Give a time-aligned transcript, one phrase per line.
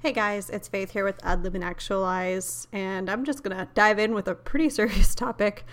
[0.00, 3.98] Hey guys, it's Faith here with Ad Lib and Actualize, and I'm just gonna dive
[3.98, 5.64] in with a pretty serious topic.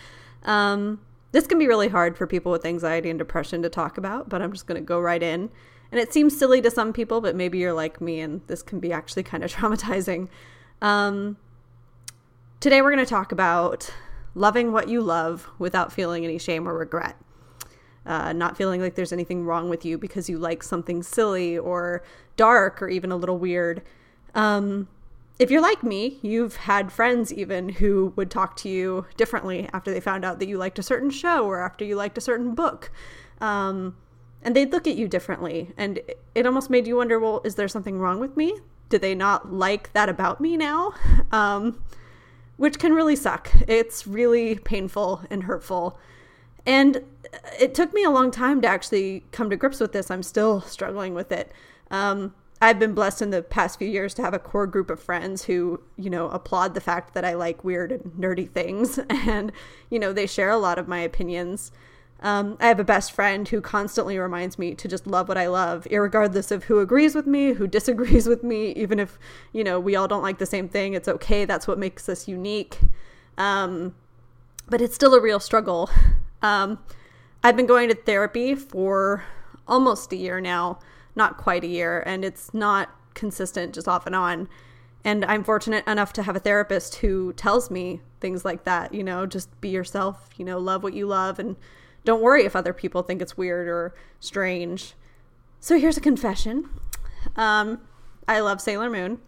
[0.42, 1.00] Um,
[1.32, 4.42] this can be really hard for people with anxiety and depression to talk about, but
[4.42, 5.52] I'm just gonna go right in.
[5.92, 8.80] And it seems silly to some people, but maybe you're like me, and this can
[8.80, 10.28] be actually kind of traumatizing.
[10.82, 11.38] Um,
[12.60, 13.94] today, we're gonna talk about
[14.34, 17.16] loving what you love without feeling any shame or regret.
[18.08, 22.02] Uh, not feeling like there's anything wrong with you because you like something silly or
[22.36, 23.84] dark or even a little weird.
[24.36, 24.88] Um,
[25.38, 29.92] if you're like me, you've had friends even who would talk to you differently after
[29.92, 32.56] they found out that you liked a certain show or after you liked a certain
[32.56, 32.92] book.
[33.42, 33.98] Um,
[34.42, 35.72] and they'd look at you differently.
[35.76, 36.00] And
[36.36, 38.58] it almost made you wonder well, is there something wrong with me?
[38.90, 40.94] Do they not like that about me now?
[41.32, 41.84] Um,
[42.58, 43.52] which can really suck.
[43.68, 46.00] It's really painful and hurtful.
[46.66, 47.04] And
[47.60, 50.10] it took me a long time to actually come to grips with this.
[50.10, 51.52] I'm still struggling with it.
[51.92, 55.00] Um, I've been blessed in the past few years to have a core group of
[55.00, 59.00] friends who, you know, applaud the fact that I like weird and nerdy things.
[59.10, 59.52] And,
[59.90, 61.72] you know, they share a lot of my opinions.
[62.22, 65.48] Um, I have a best friend who constantly reminds me to just love what I
[65.48, 69.20] love, regardless of who agrees with me, who disagrees with me, even if,
[69.52, 70.94] you know, we all don't like the same thing.
[70.94, 71.44] It's okay.
[71.44, 72.80] That's what makes us unique.
[73.38, 73.96] Um,
[74.70, 75.90] but it's still a real struggle.
[76.42, 76.78] Um,
[77.44, 79.24] I've been going to therapy for
[79.68, 80.78] almost a year now
[81.16, 84.48] not quite a year, and it's not consistent, just off and on.
[85.04, 89.04] And I'm fortunate enough to have a therapist who tells me things like that, you
[89.04, 91.56] know, just be yourself, you know, love what you love, and
[92.04, 94.94] don't worry if other people think it's weird or strange.
[95.60, 96.70] So here's a confession.
[97.36, 97.82] Um,
[98.28, 99.20] I love Sailor Moon.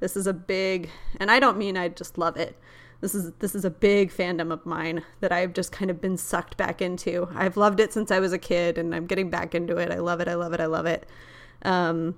[0.00, 2.58] This is a big, and I don't mean I just love it.
[3.02, 6.16] This is this is a big fandom of mine that I've just kind of been
[6.16, 7.28] sucked back into.
[7.34, 9.90] I've loved it since I was a kid, and I'm getting back into it.
[9.90, 10.28] I love it.
[10.28, 10.60] I love it.
[10.60, 11.04] I love it.
[11.62, 12.14] Um,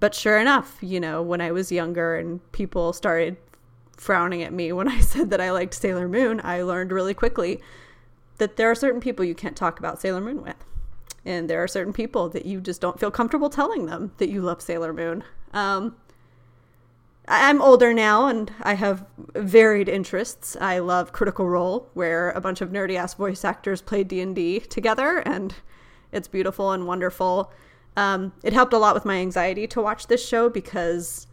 [0.00, 3.36] but sure enough, you know, when I was younger and people started
[3.96, 7.62] frowning at me when I said that I liked Sailor Moon, I learned really quickly
[8.38, 10.56] that there are certain people you can't talk about Sailor Moon with.
[11.24, 14.42] And there are certain people that you just don't feel comfortable telling them that you
[14.42, 15.22] love Sailor Moon.
[15.52, 15.94] Um,
[17.26, 20.56] I'm older now and I have varied interests.
[20.60, 25.18] I love Critical Role, where a bunch of nerdy ass voice actors play D&D together
[25.18, 25.54] and
[26.12, 27.50] it's beautiful and wonderful.
[27.96, 31.26] Um, it helped a lot with my anxiety to watch this show because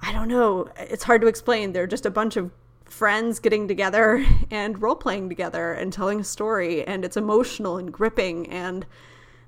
[0.00, 1.72] I don't know, it's hard to explain.
[1.72, 2.52] They're just a bunch of
[2.84, 7.92] friends getting together and role playing together and telling a story and it's emotional and
[7.92, 8.86] gripping and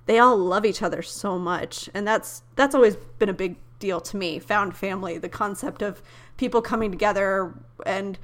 [0.07, 4.01] they all love each other so much and that's that's always been a big deal
[4.01, 6.03] to me found family the concept of
[6.37, 7.55] people coming together
[7.85, 8.19] and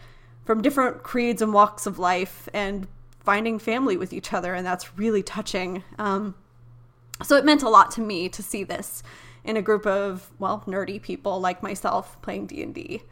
[0.44, 2.86] from different creeds and walks of life and
[3.20, 5.84] finding family with each other and that's really touching.
[5.98, 6.34] Um,
[7.22, 9.02] so it meant a lot to me to see this
[9.44, 13.02] in a group of well nerdy people like myself playing d&d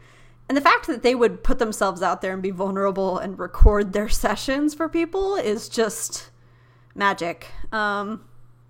[0.47, 3.93] and the fact that they would put themselves out there and be vulnerable and record
[3.93, 6.31] their sessions for people is just
[6.95, 7.47] magic.
[7.71, 8.25] Um,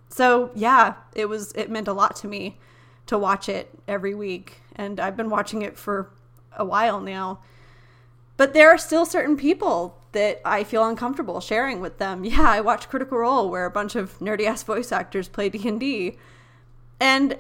[0.09, 2.59] so yeah it was it meant a lot to me
[3.09, 4.62] to watch it every week.
[4.75, 6.12] And I've been watching it for
[6.56, 7.40] a while now.
[8.38, 12.24] But there are still certain people that I feel uncomfortable sharing with them.
[12.30, 16.18] Yeah, I watch Critical Role where a bunch of nerdy ass voice actors play D&D.
[17.00, 17.36] And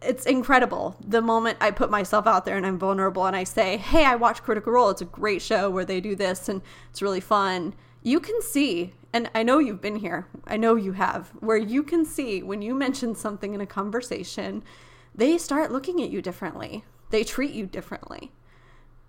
[0.00, 0.96] it's incredible.
[1.00, 4.16] The moment I put myself out there and I'm vulnerable and I say, "Hey, I
[4.16, 4.90] watch Critical Role.
[4.90, 8.92] It's a great show where they do this and it's really fun." You can see,
[9.12, 10.26] and I know you've been here.
[10.46, 14.64] I know you have, where you can see when you mention something in a conversation
[15.14, 16.84] they start looking at you differently.
[17.10, 18.32] They treat you differently.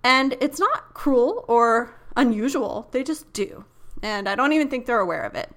[0.03, 3.65] And it's not cruel or unusual, they just do.
[4.01, 5.49] And I don't even think they're aware of it.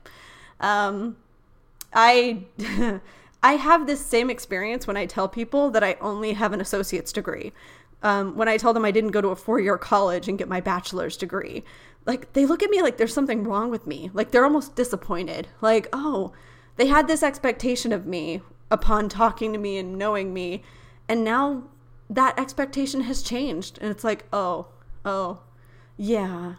[0.61, 1.17] Um,
[1.93, 2.45] I.
[3.43, 7.13] I have this same experience when I tell people that I only have an associate's
[7.13, 7.53] degree.
[8.03, 10.49] Um, when I tell them I didn't go to a four year college and get
[10.49, 11.63] my bachelor's degree,
[12.07, 14.11] like they look at me like there's something wrong with me.
[14.13, 15.47] Like they're almost disappointed.
[15.61, 16.33] Like, oh,
[16.77, 20.63] they had this expectation of me upon talking to me and knowing me.
[21.09, 21.65] And now
[22.11, 23.79] that expectation has changed.
[23.81, 24.69] And it's like, oh,
[25.05, 25.41] oh,
[25.97, 26.55] yeah.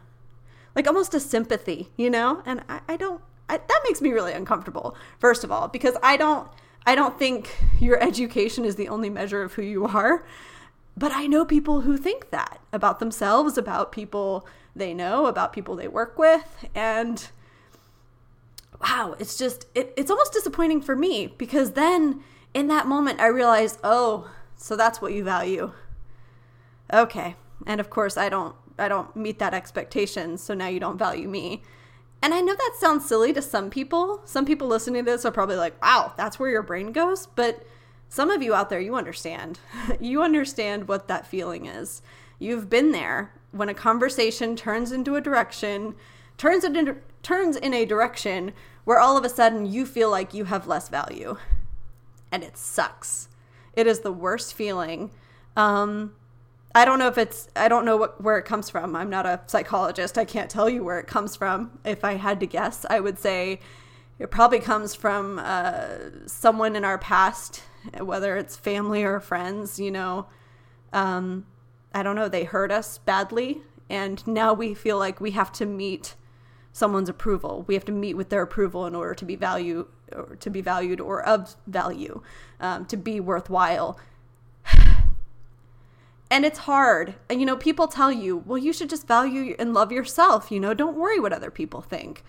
[0.76, 2.42] Like almost a sympathy, you know?
[2.46, 6.18] And I, I don't, I, that makes me really uncomfortable, first of all, because I
[6.18, 6.50] don't,
[6.86, 10.26] I don't think your education is the only measure of who you are.
[10.96, 15.76] But I know people who think that about themselves, about people they know, about people
[15.76, 16.66] they work with.
[16.74, 17.30] And
[18.82, 22.22] wow, it's just it, it's almost disappointing for me because then
[22.54, 25.72] in that moment I realized, oh, so that's what you value.
[26.92, 27.36] Okay.
[27.66, 31.28] And of course I don't I don't meet that expectation, so now you don't value
[31.28, 31.64] me.
[32.22, 34.22] And I know that sounds silly to some people.
[34.26, 37.28] Some people listening to this are probably like, wow, that's where your brain goes.
[37.28, 37.64] But
[38.10, 39.60] some of you out there, you understand.
[40.00, 42.02] you understand what that feeling is.
[42.40, 45.96] You've been there when a conversation turns into a direction,
[46.38, 48.54] turns it into, turns in a direction
[48.84, 51.38] where all of a sudden you feel like you have less value.
[52.32, 53.30] And it sucks.
[53.74, 55.12] It is the worst feeling.
[55.56, 56.14] Um,
[56.74, 58.96] I don't know if it's I don't know what where it comes from.
[58.96, 60.18] I'm not a psychologist.
[60.18, 61.80] I can't tell you where it comes from.
[61.84, 63.60] If I had to guess, I would say
[64.20, 65.88] it probably comes from uh,
[66.28, 67.64] someone in our past,
[68.00, 69.80] whether it's family or friends.
[69.80, 70.28] You know,
[70.94, 71.46] um,
[71.94, 72.30] I don't know.
[72.30, 76.16] They hurt us badly, and now we feel like we have to meet
[76.78, 77.66] someone's approval.
[77.66, 80.62] We have to meet with their approval in order to be value or to be
[80.62, 82.22] valued or of value,
[82.60, 84.00] um, to be worthwhile.
[86.32, 87.16] and it's hard.
[87.30, 90.52] And you know, people tell you, well, you should just value and love yourself.
[90.52, 92.24] You know, don't worry what other people think.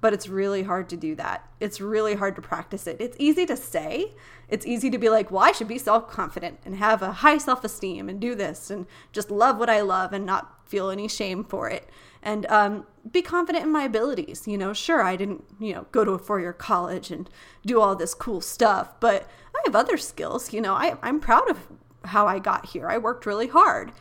[0.00, 1.48] But it's really hard to do that.
[1.58, 2.98] It's really hard to practice it.
[3.00, 4.12] It's easy to say.
[4.48, 7.38] It's easy to be like, well, I should be self confident and have a high
[7.38, 11.08] self esteem and do this and just love what I love and not feel any
[11.08, 11.88] shame for it.
[12.22, 14.46] And um, be confident in my abilities.
[14.46, 17.30] You know, sure, I didn't, you know, go to a four year college and
[17.64, 20.52] do all this cool stuff, but I have other skills.
[20.52, 21.58] You know, I, I'm proud of
[22.04, 22.88] how I got here.
[22.88, 23.92] I worked really hard.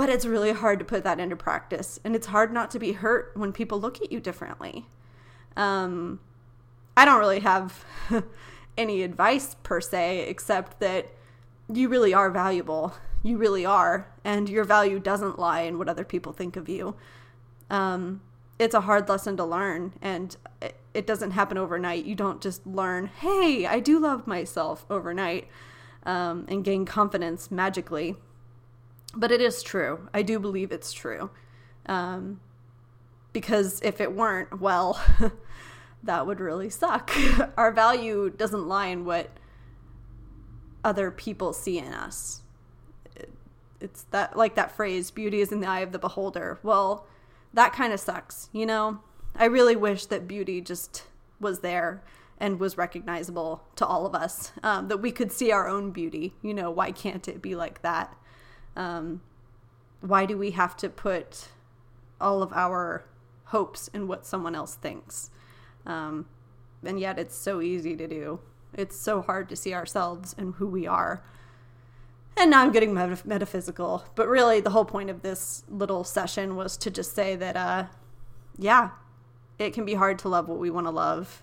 [0.00, 2.00] But it's really hard to put that into practice.
[2.02, 4.86] And it's hard not to be hurt when people look at you differently.
[5.58, 6.20] Um,
[6.96, 7.84] I don't really have
[8.78, 11.08] any advice per se, except that
[11.70, 12.94] you really are valuable.
[13.22, 14.10] You really are.
[14.24, 16.96] And your value doesn't lie in what other people think of you.
[17.68, 18.22] Um,
[18.58, 19.92] it's a hard lesson to learn.
[20.00, 20.34] And
[20.94, 22.06] it, doesn't happen overnight.
[22.06, 25.46] You don't just learn, hey, I do love myself overnight
[26.04, 28.16] um, and gain confidence magically.
[29.14, 30.08] But it is true.
[30.14, 31.30] I do believe it's true.
[31.86, 32.40] Um,
[33.32, 35.00] because if it weren't, well,
[36.02, 37.10] that would really suck.
[37.56, 39.30] Our value doesn't lie in what
[40.84, 42.42] other people see in us.
[43.80, 46.58] it's that, like that phrase, beauty is in the eye of the beholder.
[46.62, 47.06] Well,
[47.52, 49.00] that kind of sucks, you know?
[49.34, 51.04] I really wish that beauty just
[51.38, 52.02] was there
[52.38, 54.52] and was recognizable to all of us.
[54.62, 56.34] Um, that we could see our own beauty.
[56.42, 58.16] You know, why can't it be like that?
[58.76, 59.22] Um,
[60.00, 61.48] why do we have to put
[62.20, 63.04] all of our
[63.46, 65.30] hopes in what someone else thinks?
[65.86, 66.26] Um,
[66.84, 68.40] and yet it's so easy to do.
[68.72, 71.22] It's so hard to see ourselves and who we are.
[72.36, 76.56] And now I'm getting metaph- metaphysical, but really the whole point of this little session
[76.56, 77.84] was to just say that, uh,
[78.56, 78.90] yeah,
[79.58, 81.42] it can be hard to love what we want to love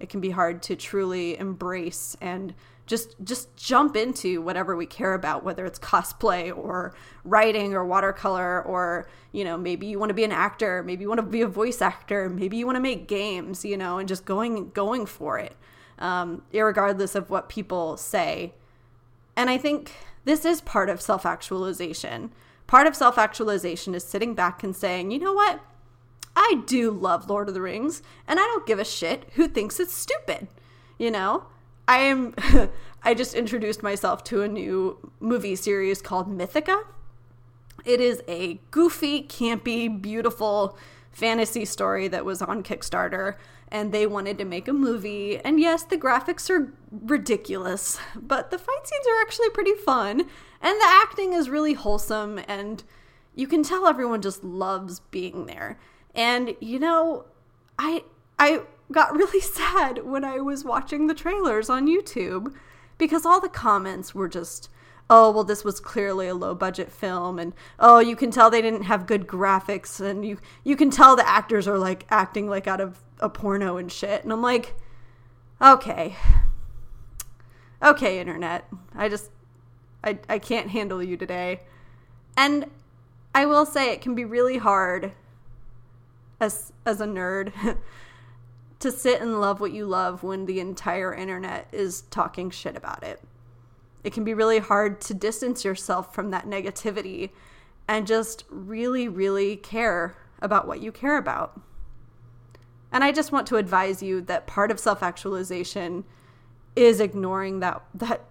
[0.00, 2.54] it can be hard to truly embrace and
[2.86, 6.92] just just jump into whatever we care about whether it's cosplay or
[7.24, 11.08] writing or watercolor or you know maybe you want to be an actor maybe you
[11.08, 14.08] want to be a voice actor maybe you want to make games you know and
[14.08, 15.54] just going going for it
[16.00, 18.54] um, regardless of what people say.
[19.36, 19.92] And i think
[20.24, 22.30] this is part of self-actualization.
[22.66, 25.60] Part of self-actualization is sitting back and saying you know what
[26.42, 29.78] I do love Lord of the Rings, and I don't give a shit who thinks
[29.78, 30.48] it's stupid.
[30.96, 31.44] You know,
[31.86, 32.34] I am.
[33.02, 36.84] I just introduced myself to a new movie series called Mythica.
[37.84, 40.78] It is a goofy, campy, beautiful
[41.12, 43.36] fantasy story that was on Kickstarter,
[43.68, 45.38] and they wanted to make a movie.
[45.38, 50.80] And yes, the graphics are ridiculous, but the fight scenes are actually pretty fun, and
[50.80, 52.82] the acting is really wholesome, and
[53.34, 55.78] you can tell everyone just loves being there.
[56.14, 57.24] And you know,
[57.78, 58.04] I
[58.38, 58.62] I
[58.92, 62.54] got really sad when I was watching the trailers on YouTube
[62.98, 64.68] because all the comments were just
[65.08, 68.62] oh well this was clearly a low budget film and oh you can tell they
[68.62, 72.68] didn't have good graphics and you you can tell the actors are like acting like
[72.68, 74.22] out of a porno and shit.
[74.22, 74.74] And I'm like
[75.60, 76.16] okay.
[77.82, 78.68] Okay internet.
[78.94, 79.30] I just
[80.02, 81.60] I I can't handle you today.
[82.36, 82.66] And
[83.34, 85.12] I will say it can be really hard
[86.40, 87.52] as as a nerd
[88.80, 93.02] to sit and love what you love when the entire internet is talking shit about
[93.02, 93.20] it.
[94.02, 97.30] It can be really hard to distance yourself from that negativity
[97.86, 101.60] and just really really care about what you care about.
[102.92, 106.04] And I just want to advise you that part of self-actualization
[106.74, 108.24] is ignoring that that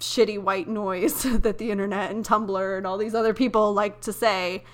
[0.00, 4.12] shitty white noise that the internet and Tumblr and all these other people like to
[4.12, 4.64] say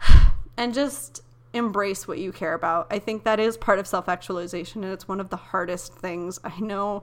[0.56, 1.22] and just
[1.52, 2.86] embrace what you care about.
[2.90, 6.38] I think that is part of self actualization, and it's one of the hardest things.
[6.44, 7.02] I know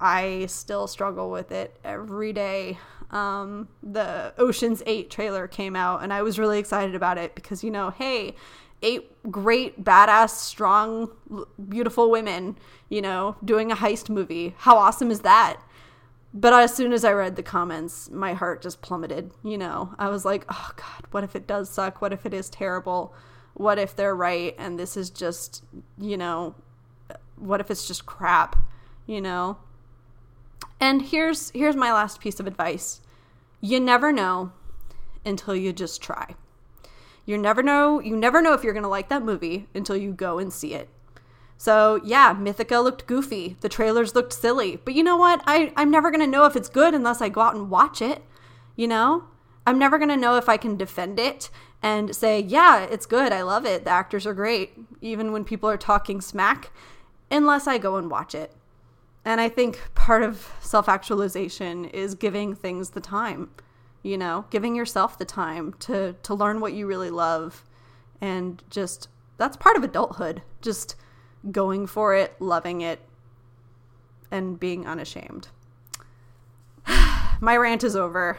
[0.00, 2.78] I still struggle with it every day.
[3.10, 7.62] Um, the Ocean's 8 trailer came out, and I was really excited about it because,
[7.62, 8.34] you know, hey,
[8.82, 11.10] eight great, badass, strong,
[11.68, 14.54] beautiful women, you know, doing a heist movie.
[14.58, 15.58] How awesome is that?
[16.34, 19.30] but as soon as I read the comments, my heart just plummeted.
[19.44, 22.02] You know, I was like, oh God, what if it does suck?
[22.02, 23.14] What if it is terrible?
[23.54, 25.64] What if they're right and this is just,
[25.98, 26.54] you know,
[27.36, 28.56] what if it's just crap?
[29.06, 29.58] You know?
[30.80, 33.00] And here's here's my last piece of advice.
[33.60, 34.52] You never know
[35.24, 36.34] until you just try.
[37.24, 40.12] You never know you never know if you're going to like that movie until you
[40.12, 40.88] go and see it.
[41.56, 43.56] So yeah, Mythica looked goofy.
[43.60, 44.76] The trailers looked silly.
[44.84, 45.42] But you know what?
[45.46, 48.22] I, I'm never gonna know if it's good unless I go out and watch it.
[48.76, 49.24] You know?
[49.66, 51.50] I'm never gonna know if I can defend it
[51.82, 55.68] and say, yeah, it's good, I love it, the actors are great, even when people
[55.68, 56.72] are talking smack,
[57.30, 58.54] unless I go and watch it.
[59.24, 63.50] And I think part of self actualization is giving things the time,
[64.02, 67.64] you know, giving yourself the time to, to learn what you really love.
[68.20, 70.42] And just, that's part of adulthood.
[70.60, 70.96] Just
[71.50, 73.00] going for it, loving it,
[74.30, 75.48] and being unashamed.
[77.40, 78.38] My rant is over.